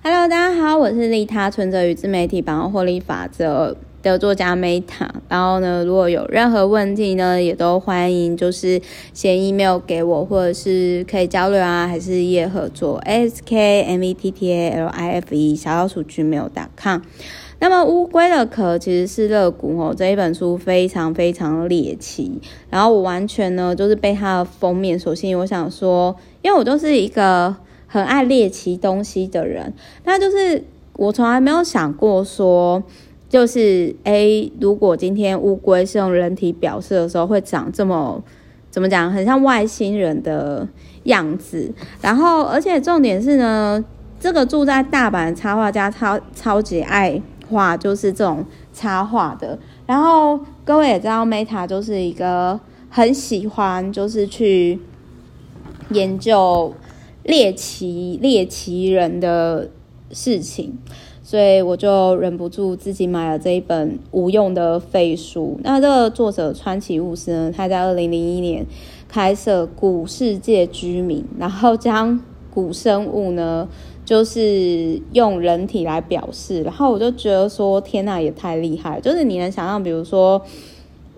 [0.00, 5.08] Hello，大家好，我是利他存折与自媒体百万获利法则的作家 Meta。
[5.28, 8.80] 然后呢，如果有任何问题呢，也都欢迎就是
[9.12, 13.56] 写 email 给我，或者是可以交流啊，还是业合作，skmettalife
[15.56, 17.00] 小老鼠 gmail.com。
[17.58, 22.40] 那么乌龟的壳其实是乐谷哦，这一本书非常非常猎奇。
[22.70, 27.56] 然后我完全呢就是被它的封面所吸引，我想说，因为我都是一个。
[27.88, 29.72] 很爱猎奇东西的人，
[30.04, 30.62] 那就是
[30.92, 32.82] 我从来没有想过说，
[33.30, 38.22] 就是 A，，如果今天乌龟是用人体表示的时候，会长这么
[38.70, 40.68] 怎么讲，很像外星人的
[41.04, 41.72] 样子。
[42.02, 43.82] 然后，而且重点是呢，
[44.20, 48.44] 这个住在大阪的插画家超超级爱画，就是这种
[48.74, 49.58] 插画的。
[49.86, 52.60] 然后各位也知道，Meta 就是一个
[52.90, 54.78] 很喜欢就是去
[55.90, 56.74] 研究。
[57.28, 59.68] 猎奇猎奇人的
[60.12, 60.78] 事情，
[61.22, 65.60] 所以我就忍不住自己买了这一本无用的废书。
[65.62, 68.64] 那这个作者川崎悟司呢，他在二零零一年
[69.06, 72.18] 开设古世界居民，然后将
[72.50, 73.68] 古生物呢，
[74.06, 76.62] 就是用人体来表示。
[76.62, 78.98] 然后我就觉得说，天哪，也太厉害！
[78.98, 80.40] 就是你能想象，比如说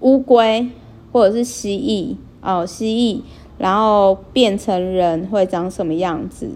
[0.00, 0.66] 乌龟
[1.12, 3.20] 或者是蜥蜴哦，蜥蜴。
[3.58, 6.48] 然后变成人会长什么样子？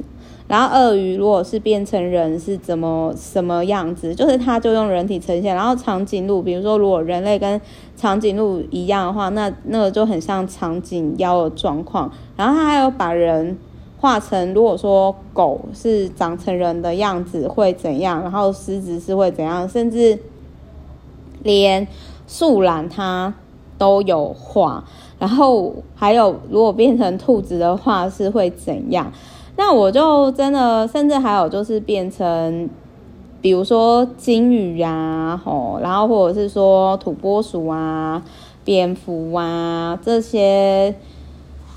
[0.48, 4.14] 然后鳄鱼如果是变成人是怎么什么样子？
[4.14, 5.54] 就是它就用人体呈现。
[5.54, 7.58] 然后长颈鹿，比如说如果人类跟
[7.96, 12.12] 长颈鹿一样的话，那那个就很像长颈腰的状况。
[12.36, 13.56] 然后它还有把人
[13.98, 18.20] 画成，如果说狗是长成人的样子会怎样？
[18.20, 19.66] 然后狮子是会怎样？
[19.66, 20.18] 甚至
[21.42, 21.86] 连
[22.26, 23.32] 树懒它
[23.82, 24.84] 都有画。
[25.18, 29.12] 然后还有，如果变成兔子的话是会怎样？
[29.56, 32.70] 那我就真的，甚至还有就是变成，
[33.40, 38.22] 比如说鲸鱼啊，吼，然后或者是说土拨鼠啊、
[38.64, 40.94] 蝙蝠啊这些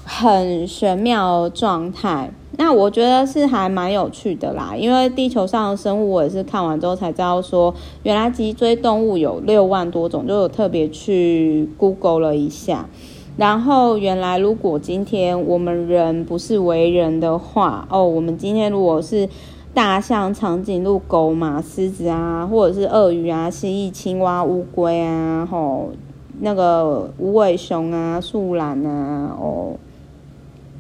[0.03, 2.29] 很玄妙状态。
[2.57, 7.73] 那我觉得是还蛮有趣的啦，因为地球上的生物，我也是看完之后才知道说，
[8.03, 12.87] 原来脊椎动物有六万多种，就有特别去 Google 了一下。
[13.37, 19.27] 然后，原来如果今天我们人不是为人的话，哦，我们今天如果是
[19.73, 25.87] 大象、长颈鹿、狗、马、狮子啊，或者是鳄鱼啊、蜥蜴、青蛙、乌龟啊，吼、哦，
[26.39, 29.73] 那个无尾熊啊、树懒啊，哦，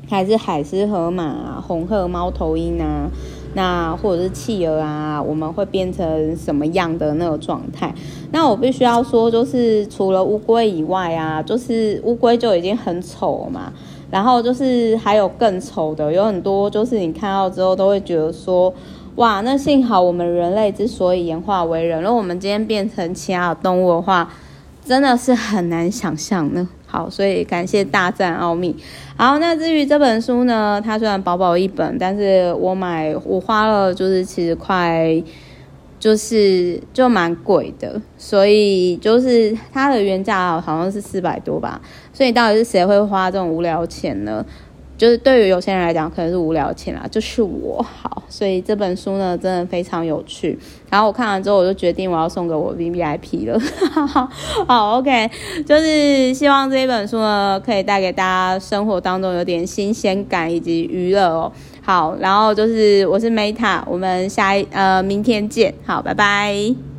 [0.09, 3.09] 还是海狮、河马、红鹤、猫头鹰啊。
[3.53, 7.93] 那或者是企鹅啊，我们会变成什么样的那个状态？
[8.31, 13.71] 那我必须要说，就是除了乌龟以外啊，就是乌龟就已经很丑嘛。
[14.11, 18.73] 然后就是还有更丑的，有很多就是你看到之后都会觉得说，
[19.15, 24.29] 哇，那幸好我们人类之所以演化为人，如果我们今天变成其他的动物的话，
[24.85, 26.67] 真的是很难想象呢。
[26.95, 28.73] 好，所以感谢大战奥秘。
[29.17, 35.21] 好，那至于这本书呢，它虽然薄薄一本，但是我买我花了就是其实快，
[35.99, 41.81] 就是就蛮贵的，所以就是它的原价好像是四百多吧。
[42.13, 44.45] 所以到底是谁会花这种无聊钱呢？
[44.97, 47.83] 就是对于有些人来讲，可能是无聊钱啦，就是我。
[47.83, 50.57] 好，所以这本书呢，真的非常有趣。
[50.89, 53.59] 然后我看完之后，我就决定我要送给我 VVIP 了。
[54.67, 55.29] 好，OK，
[55.65, 61.51] 就是希望这一本书呢，可以带给大家生活当中有点新鲜感以及娱乐哦。
[61.81, 65.73] 好，然后就是我是 Meta，我们下一呃明天见。
[65.85, 66.94] 好，拜拜。